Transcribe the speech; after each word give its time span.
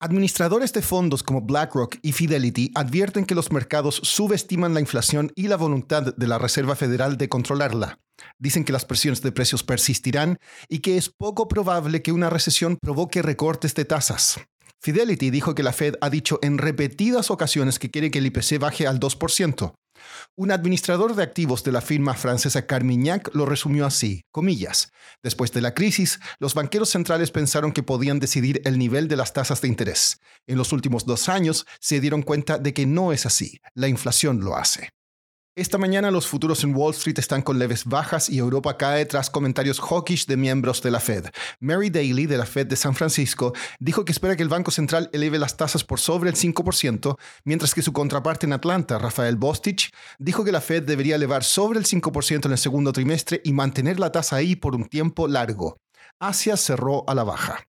Administradores 0.00 0.72
de 0.72 0.80
fondos 0.80 1.24
como 1.24 1.40
BlackRock 1.40 1.96
y 2.02 2.12
Fidelity 2.12 2.70
advierten 2.76 3.24
que 3.24 3.34
los 3.34 3.50
mercados 3.50 4.00
subestiman 4.04 4.72
la 4.72 4.78
inflación 4.78 5.32
y 5.34 5.48
la 5.48 5.56
voluntad 5.56 6.14
de 6.14 6.26
la 6.28 6.38
Reserva 6.38 6.76
Federal 6.76 7.18
de 7.18 7.28
controlarla. 7.28 7.98
Dicen 8.38 8.62
que 8.64 8.72
las 8.72 8.84
presiones 8.84 9.22
de 9.22 9.32
precios 9.32 9.64
persistirán 9.64 10.38
y 10.68 10.78
que 10.78 10.98
es 10.98 11.08
poco 11.08 11.48
probable 11.48 12.00
que 12.00 12.12
una 12.12 12.30
recesión 12.30 12.78
provoque 12.80 13.22
recortes 13.22 13.74
de 13.74 13.86
tasas. 13.86 14.38
Fidelity 14.80 15.30
dijo 15.30 15.56
que 15.56 15.64
la 15.64 15.72
Fed 15.72 15.96
ha 16.00 16.10
dicho 16.10 16.38
en 16.42 16.58
repetidas 16.58 17.32
ocasiones 17.32 17.80
que 17.80 17.90
quiere 17.90 18.12
que 18.12 18.20
el 18.20 18.26
IPC 18.26 18.60
baje 18.60 18.86
al 18.86 19.00
2%. 19.00 19.74
Un 20.36 20.50
administrador 20.50 21.14
de 21.14 21.22
activos 21.22 21.64
de 21.64 21.72
la 21.72 21.80
firma 21.80 22.14
francesa 22.14 22.66
Carmignac 22.66 23.34
lo 23.34 23.46
resumió 23.46 23.86
así, 23.86 24.24
comillas, 24.30 24.92
después 25.22 25.52
de 25.52 25.60
la 25.60 25.74
crisis, 25.74 26.20
los 26.38 26.54
banqueros 26.54 26.90
centrales 26.90 27.30
pensaron 27.30 27.72
que 27.72 27.82
podían 27.82 28.20
decidir 28.20 28.62
el 28.64 28.78
nivel 28.78 29.08
de 29.08 29.16
las 29.16 29.32
tasas 29.32 29.60
de 29.60 29.68
interés. 29.68 30.20
En 30.46 30.58
los 30.58 30.72
últimos 30.72 31.06
dos 31.06 31.28
años 31.28 31.66
se 31.80 32.00
dieron 32.00 32.22
cuenta 32.22 32.58
de 32.58 32.72
que 32.72 32.86
no 32.86 33.12
es 33.12 33.26
así, 33.26 33.60
la 33.74 33.88
inflación 33.88 34.40
lo 34.40 34.56
hace. 34.56 34.90
Esta 35.58 35.76
mañana 35.76 36.12
los 36.12 36.28
futuros 36.28 36.62
en 36.62 36.72
Wall 36.72 36.94
Street 36.94 37.18
están 37.18 37.42
con 37.42 37.58
leves 37.58 37.84
bajas 37.84 38.30
y 38.30 38.38
Europa 38.38 38.76
cae 38.76 39.04
tras 39.06 39.28
comentarios 39.28 39.80
hawkish 39.80 40.26
de 40.26 40.36
miembros 40.36 40.80
de 40.82 40.92
la 40.92 41.00
Fed. 41.00 41.24
Mary 41.58 41.90
Daly, 41.90 42.26
de 42.26 42.38
la 42.38 42.46
Fed 42.46 42.68
de 42.68 42.76
San 42.76 42.94
Francisco, 42.94 43.52
dijo 43.80 44.04
que 44.04 44.12
espera 44.12 44.36
que 44.36 44.44
el 44.44 44.48
Banco 44.48 44.70
Central 44.70 45.10
eleve 45.12 45.36
las 45.36 45.56
tasas 45.56 45.82
por 45.82 45.98
sobre 45.98 46.30
el 46.30 46.36
5%, 46.36 47.18
mientras 47.42 47.74
que 47.74 47.82
su 47.82 47.92
contraparte 47.92 48.46
en 48.46 48.52
Atlanta, 48.52 49.00
Rafael 49.00 49.34
Bostich, 49.34 49.90
dijo 50.20 50.44
que 50.44 50.52
la 50.52 50.60
Fed 50.60 50.84
debería 50.84 51.16
elevar 51.16 51.42
sobre 51.42 51.80
el 51.80 51.86
5% 51.86 52.46
en 52.46 52.52
el 52.52 52.58
segundo 52.58 52.92
trimestre 52.92 53.40
y 53.42 53.52
mantener 53.52 53.98
la 53.98 54.12
tasa 54.12 54.36
ahí 54.36 54.54
por 54.54 54.76
un 54.76 54.84
tiempo 54.84 55.26
largo. 55.26 55.80
Asia 56.20 56.56
cerró 56.56 57.02
a 57.08 57.16
la 57.16 57.24
baja. 57.24 57.64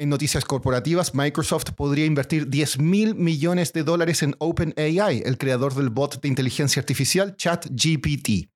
En 0.00 0.10
noticias 0.10 0.44
corporativas, 0.44 1.12
Microsoft 1.12 1.72
podría 1.74 2.06
invertir 2.06 2.48
10 2.48 2.78
mil 2.78 3.16
millones 3.16 3.72
de 3.72 3.82
dólares 3.82 4.22
en 4.22 4.36
OpenAI, 4.38 5.24
el 5.26 5.38
creador 5.38 5.74
del 5.74 5.90
bot 5.90 6.22
de 6.22 6.28
inteligencia 6.28 6.78
artificial 6.78 7.34
ChatGPT. 7.36 8.48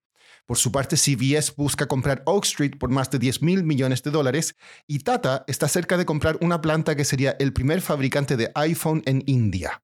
Por 0.47 0.57
su 0.57 0.71
parte, 0.71 0.95
CVS 0.95 1.57
busca 1.57 1.89
comprar 1.89 2.23
Oak 2.27 2.45
Street 2.45 2.79
por 2.79 2.91
más 2.91 3.11
de 3.11 3.19
10 3.19 3.43
mil 3.43 3.65
millones 3.65 4.05
de 4.05 4.13
dólares 4.13 4.55
y 4.87 5.01
Tata 5.01 5.43
está 5.49 5.67
cerca 5.67 5.97
de 5.97 6.07
comprar 6.07 6.39
una 6.43 6.61
planta 6.61 6.95
que 6.95 7.05
sería 7.05 7.35
el 7.41 7.53
primer 7.53 7.81
fabricante 7.81 8.37
de 8.37 8.53
iPhone 8.55 9.03
en 9.05 9.25
India. 9.27 9.83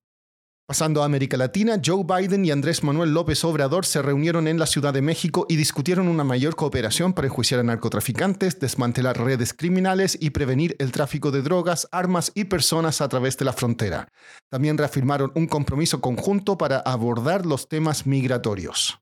Pasando 0.69 1.01
a 1.01 1.05
América 1.05 1.35
Latina, 1.35 1.81
Joe 1.83 2.03
Biden 2.03 2.45
y 2.45 2.51
Andrés 2.51 2.83
Manuel 2.83 3.11
López 3.11 3.43
Obrador 3.43 3.87
se 3.87 4.03
reunieron 4.03 4.47
en 4.47 4.59
la 4.59 4.67
Ciudad 4.67 4.93
de 4.93 5.01
México 5.01 5.47
y 5.49 5.55
discutieron 5.55 6.07
una 6.07 6.23
mayor 6.23 6.55
cooperación 6.55 7.13
para 7.13 7.25
enjuiciar 7.25 7.59
a 7.59 7.63
narcotraficantes, 7.63 8.59
desmantelar 8.59 9.19
redes 9.19 9.55
criminales 9.55 10.15
y 10.21 10.29
prevenir 10.29 10.75
el 10.77 10.91
tráfico 10.91 11.31
de 11.31 11.41
drogas, 11.41 11.87
armas 11.91 12.31
y 12.35 12.43
personas 12.43 13.01
a 13.01 13.09
través 13.09 13.35
de 13.39 13.45
la 13.45 13.53
frontera. 13.53 14.09
También 14.51 14.77
reafirmaron 14.77 15.31
un 15.33 15.47
compromiso 15.47 16.01
conjunto 16.01 16.59
para 16.59 16.77
abordar 16.77 17.47
los 17.47 17.67
temas 17.67 18.05
migratorios. 18.05 18.99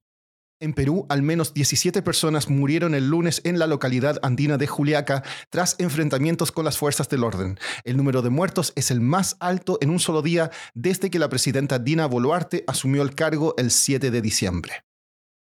En 0.59 0.73
Perú, 0.73 1.05
al 1.09 1.22
menos 1.22 1.53
17 1.53 2.02
personas 2.02 2.50
murieron 2.50 2.95
el 2.95 3.09
lunes 3.09 3.41
en 3.44 3.59
la 3.59 3.67
localidad 3.67 4.17
andina 4.23 4.58
de 4.58 4.66
Juliaca 4.66 5.23
tras 5.52 5.75
enfrentamientos 5.77 6.52
con 6.52 6.66
las 6.66 6.80
fuerzas 6.80 7.09
del 7.09 7.23
orden. 7.23 7.59
El 7.83 7.95
número 7.95 8.23
de 8.23 8.31
muertos 8.31 8.73
es 8.75 8.89
el 8.89 8.99
más 8.99 9.37
alto 9.39 9.77
en 9.81 9.92
un 9.92 9.99
solo 9.99 10.23
día 10.23 10.49
desde 10.73 11.11
que 11.11 11.20
la 11.20 11.30
presidenta 11.30 11.77
Dina 11.77 12.08
Boluarte 12.08 12.64
asumió 12.65 13.04
el 13.04 13.14
cargo 13.14 13.54
el 13.58 13.70
7 13.70 14.09
de 14.09 14.21
diciembre. 14.21 14.83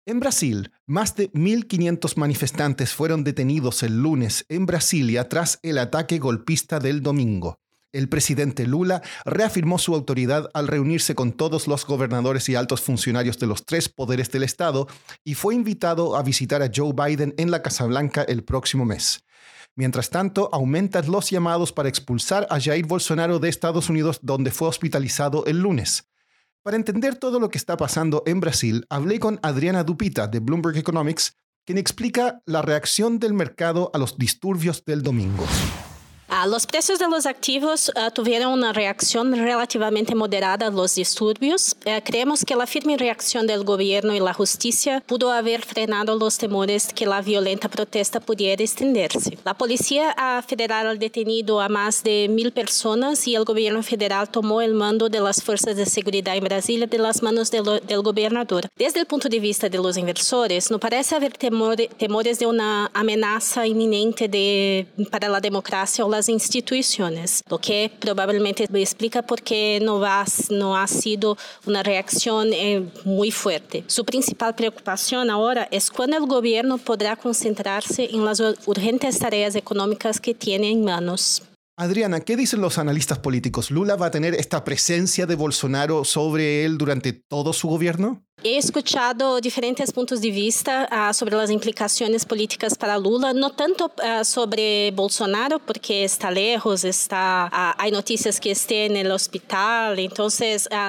En 0.05 0.19
Brasil, 0.19 0.73
más 0.85 1.15
de 1.15 1.31
1.500 1.31 2.17
manifestantes 2.17 2.93
fueron 2.93 3.23
detenidos 3.23 3.83
el 3.83 4.01
lunes 4.01 4.45
en 4.49 4.65
Brasilia 4.65 5.29
tras 5.29 5.59
el 5.63 5.77
ataque 5.77 6.19
golpista 6.19 6.79
del 6.79 7.01
domingo 7.01 7.57
el 7.95 8.09
presidente 8.09 8.67
Lula 8.67 9.01
reafirmó 9.25 9.79
su 9.79 9.95
autoridad 9.95 10.49
al 10.53 10.67
reunirse 10.67 11.15
con 11.15 11.31
todos 11.31 11.67
los 11.67 11.85
gobernadores 11.85 12.47
y 12.49 12.55
altos 12.55 12.81
funcionarios 12.81 13.39
de 13.39 13.47
los 13.47 13.65
tres 13.65 13.89
poderes 13.89 14.29
del 14.31 14.43
Estado 14.43 14.87
y 15.23 15.35
fue 15.35 15.55
invitado 15.55 16.15
a 16.15 16.23
visitar 16.23 16.61
a 16.61 16.69
Joe 16.73 16.93
Biden 16.93 17.33
en 17.37 17.51
la 17.51 17.61
Casa 17.61 17.85
Blanca 17.85 18.23
el 18.23 18.43
próximo 18.43 18.85
mes. 18.85 19.23
Mientras 19.75 20.09
tanto, 20.09 20.49
aumentan 20.53 21.11
los 21.11 21.29
llamados 21.29 21.73
para 21.73 21.89
expulsar 21.89 22.47
a 22.49 22.59
Jair 22.61 22.85
Bolsonaro 22.85 23.39
de 23.39 23.49
Estados 23.49 23.89
Unidos, 23.89 24.19
donde 24.21 24.51
fue 24.51 24.69
hospitalizado 24.69 25.45
el 25.45 25.59
lunes. 25.59 26.09
Para 26.63 26.77
entender 26.77 27.15
todo 27.15 27.39
lo 27.39 27.49
que 27.49 27.57
está 27.57 27.77
pasando 27.77 28.23
en 28.25 28.39
Brasil, 28.39 28.85
hablé 28.89 29.19
con 29.19 29.39
Adriana 29.43 29.83
Dupita 29.83 30.27
de 30.27 30.39
Bloomberg 30.39 30.77
Economics, 30.77 31.37
quien 31.65 31.77
explica 31.77 32.41
la 32.45 32.61
reacción 32.61 33.19
del 33.19 33.33
mercado 33.33 33.91
a 33.93 33.97
los 33.97 34.17
disturbios 34.17 34.83
del 34.85 35.03
domingo. 35.03 35.45
Ah, 36.37 36.47
los 36.47 36.67
precios 36.67 36.99
de 36.99 37.07
los 37.07 37.25
activos 37.25 37.89
uh, 37.95 38.11
tuvieron 38.11 38.51
una 38.51 38.73
reacción 38.73 39.33
relativamente 39.33 40.15
moderada 40.15 40.67
a 40.67 40.69
los 40.69 40.95
disturbios. 40.95 41.77
Uh, 41.85 42.01
creemos 42.03 42.43
que 42.43 42.57
la 42.57 42.67
firme 42.67 42.97
reacción 42.97 43.47
del 43.47 43.63
gobierno 43.63 44.13
y 44.13 44.19
la 44.19 44.33
justicia 44.33 45.01
pudo 45.07 45.31
haber 45.31 45.61
frenado 45.61 46.17
los 46.17 46.37
temores 46.37 46.89
que 46.93 47.05
la 47.05 47.21
violenta 47.21 47.69
protesta 47.69 48.19
pudiera 48.19 48.61
extenderse. 48.61 49.37
La 49.45 49.53
Policía 49.53 50.13
Federal 50.45 50.87
ha 50.87 50.95
detenido 50.95 51.61
a 51.61 51.69
más 51.69 52.03
de 52.03 52.27
mil 52.29 52.51
personas 52.51 53.25
y 53.29 53.35
el 53.35 53.45
gobierno 53.45 53.81
federal 53.81 54.27
tomó 54.27 54.59
el 54.59 54.73
mando 54.73 55.07
de 55.07 55.21
las 55.21 55.41
fuerzas 55.41 55.77
de 55.77 55.85
seguridad 55.85 56.35
en 56.35 56.43
Brasilia 56.43 56.85
de 56.85 56.97
las 56.97 57.23
manos 57.23 57.49
del, 57.49 57.63
del 57.87 58.01
gobernador. 58.01 58.67
Desde 58.75 58.99
el 58.99 59.05
punto 59.05 59.29
de 59.29 59.39
vista 59.39 59.69
de 59.69 59.77
los 59.77 59.95
inversores, 59.95 60.69
no 60.69 60.79
parece 60.81 61.15
haber 61.15 61.31
temor, 61.31 61.77
temores 61.97 62.39
de 62.39 62.45
una 62.45 62.91
amenaza 62.93 63.65
inminente 63.65 64.27
de, 64.27 64.85
para 65.09 65.29
la 65.29 65.39
democracia 65.39 66.05
o 66.05 66.09
las 66.09 66.24
instituciones, 66.29 67.43
lo 67.49 67.59
que 67.59 67.91
probablemente 67.99 68.67
explica 68.73 69.21
por 69.21 69.41
qué 69.41 69.79
no, 69.81 69.99
va, 69.99 70.25
no 70.49 70.77
ha 70.77 70.87
sido 70.87 71.37
una 71.65 71.83
reacción 71.83 72.53
eh, 72.53 72.87
muy 73.03 73.31
fuerte. 73.31 73.83
Su 73.87 74.05
principal 74.05 74.55
preocupación 74.55 75.29
ahora 75.29 75.67
es 75.71 75.89
cuándo 75.89 76.17
el 76.17 76.25
gobierno 76.25 76.77
podrá 76.77 77.15
concentrarse 77.15 78.09
en 78.11 78.25
las 78.25 78.41
urgentes 78.65 79.19
tareas 79.19 79.55
económicas 79.55 80.19
que 80.19 80.33
tiene 80.33 80.71
en 80.71 80.83
manos. 80.83 81.43
Adriana, 81.77 82.21
¿qué 82.21 82.37
dicen 82.37 82.61
los 82.61 82.77
analistas 82.77 83.19
políticos? 83.19 83.69
¿Lula 83.69 83.97
va 83.97 84.05
a 84.05 84.11
tener 84.11 84.33
esta 84.33 84.63
presencia 84.63 85.25
de 85.25 85.35
Bolsonaro 85.35 86.05
sobre 86.05 86.63
él 86.63 86.77
durante 86.77 87.11
todo 87.11 87.51
su 87.51 87.67
gobierno? 87.67 88.24
He 88.43 88.57
escuchado 88.57 89.41
diferentes 89.41 89.89
puntos 89.89 90.19
de 90.19 90.29
vista 90.29 90.87
uh, 90.91 91.11
sobre 91.15 91.33
as 91.35 91.49
implicações 91.49 92.23
políticas 92.23 92.75
para 92.75 92.95
Lula, 92.95 93.33
não 93.33 93.49
tanto 93.49 93.85
uh, 93.85 94.23
sobre 94.23 94.91
Bolsonaro, 94.91 95.59
porque 95.59 95.93
está 95.93 96.29
lejos, 96.29 96.83
está, 96.83 97.47
uh, 97.47 97.81
há 97.81 97.89
notícias 97.89 98.37
que 98.37 98.49
esteja 98.49 99.03
no 99.03 99.15
hospital, 99.15 99.97
então, 99.97 100.27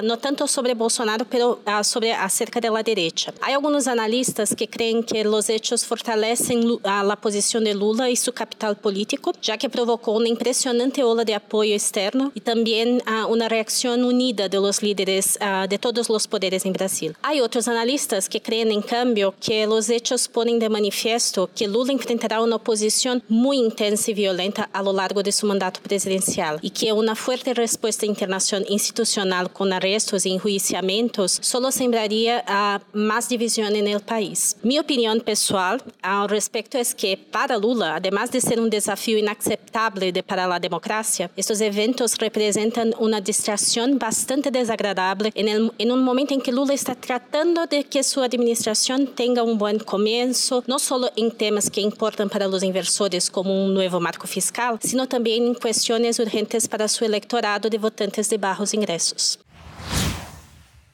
não 0.04 0.18
tanto 0.18 0.46
sobre 0.46 0.74
Bolsonaro, 0.74 1.24
pero 1.24 1.58
sobre 1.82 2.10
acerca 2.10 2.60
da 2.60 2.82
direita. 2.82 3.32
Há 3.40 3.54
alguns 3.54 3.86
analistas 3.86 4.52
que 4.52 4.66
creem 4.66 5.02
que 5.02 5.26
os 5.26 5.48
hechos 5.48 5.82
fortalecem 5.82 6.78
a 6.84 7.16
posição 7.16 7.62
de 7.62 7.72
Lula 7.72 8.10
e 8.10 8.16
seu 8.16 8.32
capital 8.32 8.74
político, 8.74 9.32
já 9.40 9.56
que 9.56 9.68
provocou 9.68 10.18
uma 10.18 10.28
impressionante 10.28 11.02
ola 11.02 11.24
de 11.24 11.32
apoio 11.32 11.74
externo 11.74 12.30
e 12.34 12.40
também 12.40 13.00
uma 13.30 13.48
reação 13.48 13.94
unida 13.94 14.48
de 14.48 14.58
los 14.58 14.80
líderes 14.80 15.38
de 15.68 15.78
todos 15.78 16.10
os 16.10 16.26
poderes 16.26 16.64
em 16.64 16.72
Brasil 16.72 17.14
outros 17.40 17.68
analistas 17.68 18.28
que 18.28 18.40
creem 18.40 18.72
em 18.72 18.80
cambio, 18.80 19.34
que 19.38 19.66
os 19.66 19.90
hechos 19.90 20.26
ponen 20.26 20.58
de 20.58 20.68
manifiesto 20.68 21.48
que 21.54 21.66
Lula 21.66 21.92
enfrentará 21.92 22.42
uma 22.42 22.56
oposição 22.56 23.20
muito 23.28 23.66
intensa 23.66 24.10
e 24.10 24.14
violenta 24.14 24.68
a 24.72 24.80
lo 24.80 24.92
largo 24.92 25.22
de 25.22 25.32
seu 25.32 25.48
mandato 25.48 25.80
presidencial 25.80 26.58
e 26.62 26.70
que 26.70 26.90
uma 26.92 27.14
forte 27.14 27.52
resposta 27.52 28.06
internacional 28.06 28.66
institucional 28.70 29.48
com 29.48 29.64
arrestos 29.64 30.24
e 30.24 30.30
enjuiciamentos 30.30 31.38
solo 31.42 31.70
sembraria 31.70 32.42
a 32.46 32.76
ah, 32.76 32.80
mais 32.92 33.28
divisão 33.28 33.68
no 33.70 34.00
país. 34.00 34.56
minha 34.62 34.80
opinião 34.80 35.18
pessoal 35.20 35.78
ao 36.02 36.26
respeito 36.26 36.76
é 36.76 36.84
que 36.84 37.16
para 37.16 37.56
Lula, 37.56 37.96
além 37.96 38.30
de 38.30 38.40
ser 38.40 38.58
um 38.58 38.68
desafio 38.68 39.18
inaceitável 39.18 40.10
de 40.12 40.22
para 40.22 40.44
a 40.46 40.58
democracia, 40.58 41.30
estes 41.36 41.60
eventos 41.60 42.14
representam 42.14 42.90
uma 42.98 43.20
distração 43.20 43.96
bastante 43.96 44.50
desagradável 44.50 45.30
em 45.34 45.92
um 45.92 46.02
momento 46.02 46.32
em 46.32 46.40
que 46.40 46.50
Lula 46.50 46.74
está 46.74 46.94
tratando 46.94 47.25
tratando 47.26 47.66
de 47.66 47.84
que 47.84 48.02
su 48.02 48.22
administración 48.22 49.14
tenga 49.14 49.42
un 49.42 49.58
buen 49.58 49.78
comienzo, 49.78 50.62
no 50.66 50.78
solo 50.78 51.10
en 51.16 51.30
temas 51.30 51.70
que 51.70 51.80
importan 51.80 52.28
para 52.28 52.46
los 52.46 52.62
inversores 52.62 53.30
como 53.30 53.64
un 53.64 53.74
nuevo 53.74 54.00
marco 54.00 54.26
fiscal, 54.26 54.78
sino 54.80 55.08
también 55.08 55.44
en 55.44 55.54
cuestiones 55.54 56.18
urgentes 56.20 56.68
para 56.68 56.86
su 56.88 57.04
electorado 57.04 57.68
de 57.68 57.78
votantes 57.78 58.30
de 58.30 58.38
bajos 58.38 58.74
ingresos. 58.74 59.40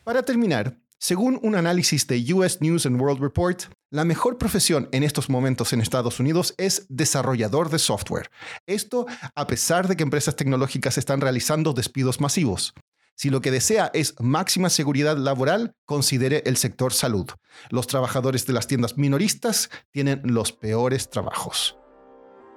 Para 0.04 0.22
terminar, 0.22 0.76
según 0.98 1.38
un 1.42 1.54
análisis 1.54 2.06
de 2.06 2.32
US 2.32 2.60
News 2.60 2.86
and 2.86 3.00
World 3.00 3.20
Report, 3.20 3.64
La 3.94 4.06
mejor 4.06 4.38
profesión 4.38 4.88
en 4.92 5.02
estos 5.02 5.28
momentos 5.28 5.74
en 5.74 5.82
Estados 5.82 6.18
Unidos 6.18 6.54
es 6.56 6.86
desarrollador 6.88 7.68
de 7.68 7.78
software. 7.78 8.30
Esto 8.66 9.04
a 9.34 9.46
pesar 9.46 9.86
de 9.86 9.96
que 9.96 10.02
empresas 10.02 10.34
tecnológicas 10.34 10.96
están 10.96 11.20
realizando 11.20 11.74
despidos 11.74 12.18
masivos. 12.18 12.72
Si 13.14 13.30
lo 13.30 13.40
que 13.40 13.50
desea 13.50 13.90
es 13.94 14.14
máxima 14.20 14.70
seguridad 14.70 15.16
laboral, 15.16 15.74
considere 15.84 16.42
el 16.46 16.56
sector 16.56 16.92
salud. 16.92 17.26
Los 17.70 17.86
trabajadores 17.86 18.46
de 18.46 18.52
las 18.52 18.66
tiendas 18.66 18.96
minoristas 18.96 19.70
tienen 19.90 20.22
los 20.24 20.52
peores 20.52 21.10
trabajos. 21.10 21.76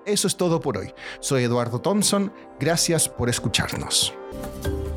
Eso 0.06 0.28
es 0.28 0.38
todo 0.38 0.62
por 0.62 0.78
hoy. 0.78 0.94
Soy 1.20 1.44
Eduardo 1.44 1.82
Thompson. 1.82 2.32
Gracias 2.60 3.10
por 3.10 3.30
escucharnos. 3.30 4.14